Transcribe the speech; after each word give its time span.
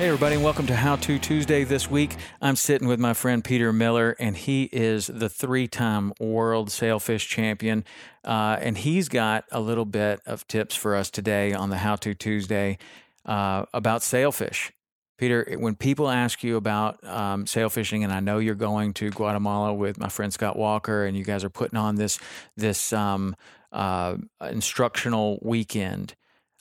Hey, 0.00 0.06
everybody, 0.06 0.36
and 0.36 0.42
welcome 0.42 0.66
to 0.68 0.74
How 0.74 0.96
To 0.96 1.18
Tuesday 1.18 1.62
this 1.62 1.90
week. 1.90 2.16
I'm 2.40 2.56
sitting 2.56 2.88
with 2.88 2.98
my 2.98 3.12
friend 3.12 3.44
Peter 3.44 3.70
Miller, 3.70 4.16
and 4.18 4.34
he 4.34 4.62
is 4.72 5.08
the 5.08 5.28
three 5.28 5.68
time 5.68 6.14
world 6.18 6.70
sailfish 6.70 7.28
champion. 7.28 7.84
Uh, 8.24 8.56
and 8.62 8.78
he's 8.78 9.10
got 9.10 9.44
a 9.52 9.60
little 9.60 9.84
bit 9.84 10.22
of 10.24 10.48
tips 10.48 10.74
for 10.74 10.96
us 10.96 11.10
today 11.10 11.52
on 11.52 11.68
the 11.68 11.76
How 11.76 11.96
To 11.96 12.14
Tuesday 12.14 12.78
uh, 13.26 13.66
about 13.74 14.02
sailfish. 14.02 14.72
Peter, 15.18 15.46
when 15.58 15.74
people 15.74 16.08
ask 16.08 16.42
you 16.42 16.56
about 16.56 17.04
um, 17.04 17.44
sailfishing, 17.44 18.02
and 18.02 18.10
I 18.10 18.20
know 18.20 18.38
you're 18.38 18.54
going 18.54 18.94
to 18.94 19.10
Guatemala 19.10 19.74
with 19.74 19.98
my 19.98 20.08
friend 20.08 20.32
Scott 20.32 20.56
Walker, 20.56 21.04
and 21.04 21.14
you 21.14 21.24
guys 21.24 21.44
are 21.44 21.50
putting 21.50 21.78
on 21.78 21.96
this 21.96 22.18
this 22.56 22.94
um, 22.94 23.36
uh, 23.70 24.16
instructional 24.40 25.38
weekend, 25.42 26.14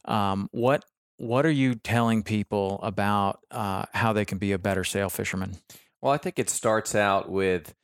um, 0.03 0.49
what 0.51 0.83
what 1.19 1.45
are 1.45 1.51
you 1.51 1.75
telling 1.75 2.23
people 2.23 2.79
about 2.81 3.41
uh, 3.51 3.83
how 3.93 4.13
they 4.13 4.23
can 4.23 4.37
be 4.37 4.53
a 4.53 4.57
better 4.57 4.85
sail 4.85 5.09
fisherman? 5.09 5.57
Well, 6.01 6.13
I 6.13 6.17
think 6.17 6.39
it 6.39 6.49
starts 6.49 6.95
out 6.95 7.29
with 7.29 7.75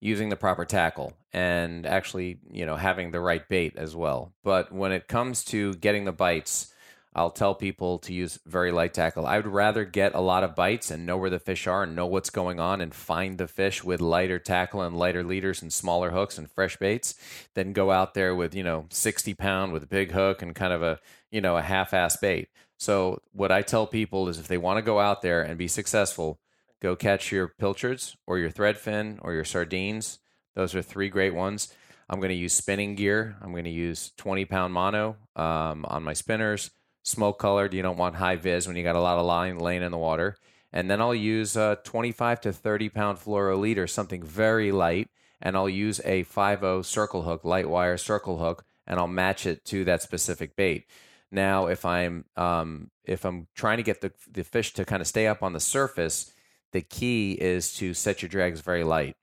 using 0.00 0.28
the 0.28 0.36
proper 0.36 0.64
tackle 0.64 1.12
and 1.32 1.86
actually, 1.86 2.40
you 2.50 2.66
know, 2.66 2.74
having 2.74 3.12
the 3.12 3.20
right 3.20 3.48
bait 3.48 3.74
as 3.76 3.94
well. 3.94 4.34
But 4.42 4.72
when 4.72 4.90
it 4.90 5.06
comes 5.06 5.44
to 5.46 5.74
getting 5.74 6.04
the 6.04 6.12
bites, 6.12 6.72
I'll 7.12 7.30
tell 7.30 7.56
people 7.56 7.98
to 8.00 8.12
use 8.12 8.38
very 8.46 8.70
light 8.70 8.94
tackle. 8.94 9.26
I 9.26 9.36
would 9.36 9.46
rather 9.46 9.84
get 9.84 10.14
a 10.14 10.20
lot 10.20 10.44
of 10.44 10.54
bites 10.54 10.92
and 10.92 11.04
know 11.04 11.16
where 11.16 11.30
the 11.30 11.40
fish 11.40 11.66
are 11.66 11.82
and 11.82 11.96
know 11.96 12.06
what's 12.06 12.30
going 12.30 12.60
on 12.60 12.80
and 12.80 12.94
find 12.94 13.36
the 13.36 13.48
fish 13.48 13.82
with 13.82 14.00
lighter 14.00 14.38
tackle 14.38 14.82
and 14.82 14.96
lighter 14.96 15.24
leaders 15.24 15.60
and 15.60 15.72
smaller 15.72 16.10
hooks 16.10 16.38
and 16.38 16.48
fresh 16.48 16.76
baits 16.76 17.16
than 17.54 17.72
go 17.72 17.90
out 17.90 18.14
there 18.14 18.34
with, 18.34 18.54
you 18.54 18.62
know, 18.62 18.86
60 18.90 19.34
pound 19.34 19.72
with 19.72 19.82
a 19.82 19.88
big 19.88 20.12
hook 20.12 20.40
and 20.40 20.54
kind 20.54 20.72
of 20.72 20.82
a, 20.82 21.00
you 21.32 21.40
know, 21.40 21.56
a 21.56 21.62
half 21.62 21.92
ass 21.92 22.16
bait. 22.16 22.48
So 22.78 23.20
what 23.32 23.50
I 23.50 23.62
tell 23.62 23.88
people 23.88 24.28
is 24.28 24.38
if 24.38 24.46
they 24.46 24.56
want 24.56 24.78
to 24.78 24.82
go 24.82 25.00
out 25.00 25.20
there 25.20 25.42
and 25.42 25.58
be 25.58 25.68
successful, 25.68 26.38
go 26.80 26.94
catch 26.94 27.32
your 27.32 27.48
pilchards 27.48 28.16
or 28.24 28.38
your 28.38 28.50
threadfin 28.50 29.18
or 29.22 29.32
your 29.34 29.44
sardines. 29.44 30.20
Those 30.54 30.76
are 30.76 30.82
three 30.82 31.08
great 31.08 31.34
ones. 31.34 31.74
I'm 32.08 32.20
going 32.20 32.30
to 32.30 32.36
use 32.36 32.52
spinning 32.52 32.94
gear. 32.94 33.36
I'm 33.42 33.50
going 33.50 33.64
to 33.64 33.70
use 33.70 34.12
20 34.16 34.44
pound 34.44 34.72
mono 34.72 35.16
um, 35.34 35.84
on 35.88 36.04
my 36.04 36.12
spinners. 36.12 36.70
Smoke 37.10 37.38
colored. 37.38 37.74
You 37.74 37.82
don't 37.82 37.98
want 37.98 38.16
high 38.16 38.36
vis 38.36 38.66
when 38.66 38.76
you 38.76 38.82
got 38.82 38.96
a 38.96 39.00
lot 39.00 39.18
of 39.18 39.26
line 39.26 39.58
laying 39.58 39.82
in 39.82 39.90
the 39.90 39.98
water. 39.98 40.36
And 40.72 40.90
then 40.90 41.00
I'll 41.00 41.14
use 41.14 41.56
a 41.56 41.78
25 41.84 42.40
to 42.42 42.52
30 42.52 42.88
pound 42.88 43.18
fluoro 43.18 43.58
leader, 43.58 43.86
something 43.86 44.22
very 44.22 44.72
light. 44.72 45.08
And 45.42 45.56
I'll 45.56 45.68
use 45.68 46.00
a 46.04 46.22
5 46.24 46.86
circle 46.86 47.22
hook, 47.22 47.44
light 47.44 47.68
wire 47.68 47.96
circle 47.96 48.38
hook, 48.38 48.64
and 48.86 49.00
I'll 49.00 49.08
match 49.08 49.46
it 49.46 49.64
to 49.66 49.84
that 49.84 50.02
specific 50.02 50.54
bait. 50.54 50.86
Now, 51.32 51.66
if 51.66 51.84
I'm 51.84 52.24
um, 52.36 52.90
if 53.04 53.24
I'm 53.24 53.46
trying 53.54 53.76
to 53.76 53.82
get 53.82 54.00
the 54.00 54.12
the 54.30 54.44
fish 54.44 54.72
to 54.74 54.84
kind 54.84 55.00
of 55.00 55.06
stay 55.06 55.26
up 55.26 55.42
on 55.42 55.52
the 55.52 55.60
surface, 55.60 56.32
the 56.72 56.82
key 56.82 57.32
is 57.32 57.72
to 57.74 57.94
set 57.94 58.22
your 58.22 58.28
drags 58.28 58.60
very 58.60 58.84
light. 58.84 59.16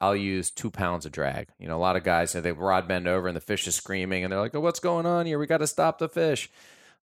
I'll 0.00 0.16
use 0.16 0.50
two 0.50 0.70
pounds 0.70 1.06
of 1.06 1.12
drag. 1.12 1.48
You 1.58 1.68
know, 1.68 1.76
a 1.76 1.80
lot 1.80 1.96
of 1.96 2.04
guys 2.04 2.32
they 2.32 2.52
rod 2.52 2.86
bend 2.86 3.08
over 3.08 3.26
and 3.28 3.36
the 3.36 3.40
fish 3.40 3.66
is 3.66 3.74
screaming 3.74 4.24
and 4.24 4.32
they're 4.32 4.40
like, 4.40 4.54
"Oh, 4.54 4.60
what's 4.60 4.80
going 4.80 5.06
on 5.06 5.24
here? 5.26 5.38
We 5.38 5.46
got 5.46 5.58
to 5.58 5.66
stop 5.66 5.98
the 5.98 6.08
fish." 6.08 6.50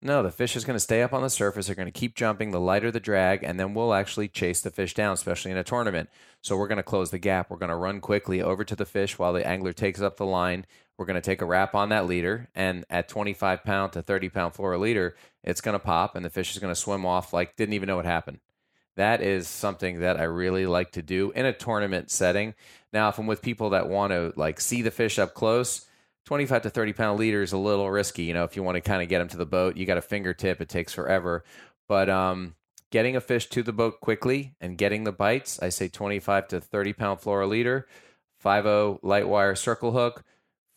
No, 0.03 0.23
the 0.23 0.31
fish 0.31 0.55
is 0.55 0.65
going 0.65 0.75
to 0.75 0.79
stay 0.79 1.03
up 1.03 1.13
on 1.13 1.21
the 1.21 1.29
surface. 1.29 1.67
They're 1.67 1.75
going 1.75 1.85
to 1.85 1.91
keep 1.91 2.15
jumping. 2.15 2.49
The 2.49 2.59
lighter 2.59 2.89
the 2.89 2.99
drag, 2.99 3.43
and 3.43 3.59
then 3.59 3.75
we'll 3.75 3.93
actually 3.93 4.27
chase 4.27 4.59
the 4.61 4.71
fish 4.71 4.95
down, 4.95 5.13
especially 5.13 5.51
in 5.51 5.57
a 5.57 5.63
tournament. 5.63 6.09
So 6.41 6.57
we're 6.57 6.67
going 6.67 6.77
to 6.77 6.83
close 6.83 7.11
the 7.11 7.19
gap. 7.19 7.51
We're 7.51 7.57
going 7.57 7.69
to 7.69 7.75
run 7.75 8.01
quickly 8.01 8.41
over 8.41 8.63
to 8.63 8.75
the 8.75 8.85
fish 8.85 9.19
while 9.19 9.31
the 9.31 9.45
angler 9.47 9.73
takes 9.73 10.01
up 10.01 10.17
the 10.17 10.25
line. 10.25 10.65
We're 10.97 11.05
going 11.05 11.21
to 11.21 11.21
take 11.21 11.41
a 11.41 11.45
wrap 11.45 11.75
on 11.75 11.89
that 11.89 12.07
leader, 12.07 12.49
and 12.55 12.83
at 12.89 13.09
25 13.09 13.63
pound 13.63 13.93
to 13.93 14.01
30 14.01 14.29
pound 14.29 14.53
fluoro 14.55 14.79
leader, 14.79 15.15
it's 15.43 15.61
going 15.61 15.73
to 15.73 15.79
pop, 15.79 16.15
and 16.15 16.25
the 16.25 16.31
fish 16.31 16.51
is 16.51 16.59
going 16.59 16.73
to 16.73 16.79
swim 16.79 17.05
off 17.05 17.31
like 17.31 17.55
didn't 17.55 17.73
even 17.73 17.87
know 17.87 17.95
what 17.95 18.05
happened. 18.05 18.39
That 18.95 19.21
is 19.21 19.47
something 19.47 19.99
that 19.99 20.19
I 20.19 20.23
really 20.23 20.65
like 20.65 20.91
to 20.93 21.01
do 21.01 21.31
in 21.31 21.45
a 21.45 21.53
tournament 21.53 22.11
setting. 22.11 22.55
Now, 22.91 23.09
if 23.09 23.19
I'm 23.19 23.27
with 23.27 23.41
people 23.41 23.69
that 23.71 23.87
want 23.87 24.11
to 24.11 24.33
like 24.35 24.59
see 24.59 24.81
the 24.81 24.91
fish 24.91 25.17
up 25.17 25.33
close, 25.33 25.85
25 26.25 26.63
to 26.63 26.69
30 26.69 26.93
pound 26.93 27.19
leader 27.19 27.41
is 27.41 27.53
a 27.53 27.57
little 27.57 27.89
risky. 27.89 28.23
You 28.23 28.33
know, 28.33 28.43
if 28.43 28.55
you 28.55 28.63
want 28.63 28.75
to 28.75 28.81
kind 28.81 29.01
of 29.01 29.09
get 29.09 29.19
them 29.19 29.27
to 29.29 29.37
the 29.37 29.45
boat, 29.45 29.77
you 29.77 29.85
got 29.85 29.97
a 29.97 30.01
fingertip, 30.01 30.61
it 30.61 30.69
takes 30.69 30.93
forever. 30.93 31.43
But 31.87 32.09
um, 32.09 32.55
getting 32.91 33.15
a 33.15 33.21
fish 33.21 33.47
to 33.49 33.63
the 33.63 33.73
boat 33.73 33.99
quickly 34.01 34.53
and 34.61 34.77
getting 34.77 35.03
the 35.03 35.11
bites, 35.11 35.59
I 35.61 35.69
say 35.69 35.87
25 35.87 36.47
to 36.49 36.61
30 36.61 36.93
pound 36.93 37.19
fluoro 37.19 37.47
leader, 37.47 37.87
5 38.39 38.99
light 39.01 39.27
wire 39.27 39.55
circle 39.55 39.91
hook, 39.91 40.23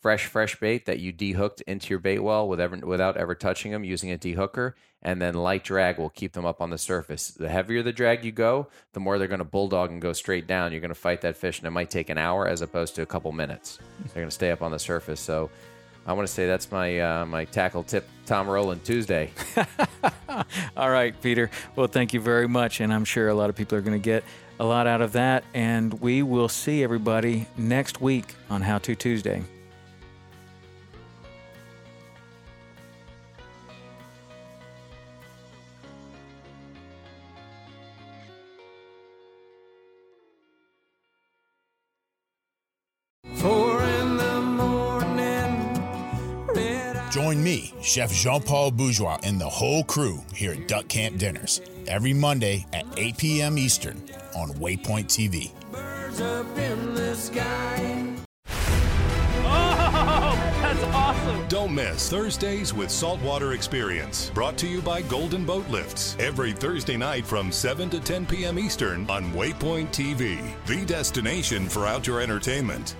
fresh 0.05 0.27
fresh 0.27 0.59
bait 0.59 0.85
that 0.85 0.99
you 0.99 1.11
dehooked 1.11 1.63
into 1.63 1.89
your 1.89 1.97
bait 1.97 2.19
well 2.19 2.47
without 2.47 3.17
ever 3.17 3.33
touching 3.33 3.71
them 3.71 3.83
using 3.83 4.11
a 4.11 4.17
dehooker 4.19 4.73
and 5.01 5.19
then 5.19 5.33
light 5.33 5.63
drag 5.63 5.97
will 5.97 6.11
keep 6.11 6.33
them 6.33 6.45
up 6.45 6.61
on 6.61 6.69
the 6.69 6.77
surface 6.77 7.29
the 7.31 7.49
heavier 7.49 7.81
the 7.81 7.91
drag 7.91 8.23
you 8.23 8.31
go 8.31 8.67
the 8.93 8.99
more 8.99 9.17
they're 9.17 9.27
going 9.27 9.39
to 9.39 9.43
bulldog 9.43 9.89
and 9.89 10.03
go 10.03 10.13
straight 10.13 10.45
down 10.45 10.71
you're 10.71 10.79
going 10.79 10.89
to 10.89 10.93
fight 10.93 11.21
that 11.21 11.35
fish 11.35 11.57
and 11.57 11.65
it 11.65 11.71
might 11.71 11.89
take 11.89 12.11
an 12.11 12.19
hour 12.19 12.47
as 12.47 12.61
opposed 12.61 12.93
to 12.93 13.01
a 13.01 13.05
couple 13.07 13.31
minutes 13.31 13.79
they're 14.13 14.21
going 14.21 14.27
to 14.27 14.31
stay 14.31 14.51
up 14.51 14.61
on 14.61 14.69
the 14.69 14.77
surface 14.77 15.19
so 15.19 15.49
I 16.05 16.13
want 16.13 16.27
to 16.27 16.31
say 16.31 16.45
that's 16.45 16.71
my 16.71 16.99
uh, 16.99 17.25
my 17.25 17.45
tackle 17.45 17.81
tip, 17.81 18.07
Tom 18.27 18.47
Rowland 18.47 18.85
Tuesday. 18.85 19.31
All 20.77 20.91
right, 20.91 21.19
Peter. 21.19 21.49
Well, 21.75 21.87
thank 21.87 22.13
you 22.13 22.21
very 22.21 22.47
much, 22.47 22.79
and 22.79 22.93
I'm 22.93 23.05
sure 23.05 23.27
a 23.27 23.33
lot 23.33 23.49
of 23.49 23.55
people 23.55 23.75
are 23.75 23.81
going 23.81 23.99
to 23.99 24.05
get 24.05 24.23
a 24.59 24.65
lot 24.65 24.85
out 24.85 25.01
of 25.01 25.13
that. 25.13 25.45
And 25.55 25.99
we 26.01 26.21
will 26.21 26.47
see 26.47 26.83
everybody 26.83 27.47
next 27.57 28.01
week 28.01 28.35
on 28.51 28.61
How 28.61 28.77
to 28.77 28.93
Tuesday. 28.93 29.41
Join 47.25 47.43
me, 47.43 47.73
Chef 47.81 48.13
Jean 48.13 48.39
Paul 48.39 48.69
Bourgeois, 48.69 49.17
and 49.23 49.41
the 49.41 49.49
whole 49.49 49.83
crew 49.83 50.21
here 50.35 50.51
at 50.51 50.67
Duck 50.67 50.87
Camp 50.87 51.17
Dinners 51.17 51.59
every 51.87 52.13
Monday 52.13 52.67
at 52.71 52.85
8 52.97 53.17
p.m. 53.17 53.57
Eastern 53.57 53.95
on 54.35 54.49
Waypoint 54.49 55.05
TV. 55.05 55.49
Oh, 59.43 60.35
that's 60.61 60.83
awesome. 60.93 61.47
Don't 61.47 61.73
miss 61.73 62.07
Thursdays 62.11 62.75
with 62.75 62.91
Saltwater 62.91 63.53
Experience, 63.53 64.29
brought 64.35 64.55
to 64.59 64.67
you 64.67 64.83
by 64.83 65.01
Golden 65.01 65.47
Boat 65.47 65.67
Lifts, 65.67 66.15
every 66.19 66.51
Thursday 66.51 66.95
night 66.95 67.25
from 67.25 67.51
7 67.51 67.89
to 67.89 67.99
10 67.99 68.27
p.m. 68.27 68.59
Eastern 68.59 69.09
on 69.09 69.31
Waypoint 69.31 69.87
TV, 69.87 70.53
the 70.67 70.85
destination 70.85 71.69
for 71.69 71.87
outdoor 71.87 72.21
entertainment. 72.21 72.95